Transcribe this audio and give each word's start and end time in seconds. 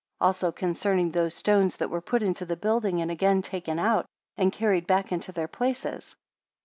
45 0.17 0.27
Also 0.27 0.51
concerning 0.51 1.11
those 1.11 1.35
stones 1.35 1.77
that 1.77 1.91
were 1.91 2.01
put 2.01 2.23
into 2.23 2.43
the 2.43 2.55
building, 2.55 3.01
and 3.01 3.11
again 3.11 3.43
taken 3.43 3.77
out, 3.77 4.07
and 4.35 4.51
carried 4.51 4.87
back 4.87 5.11
into 5.11 5.31
their 5.31 5.47
places? 5.47 6.15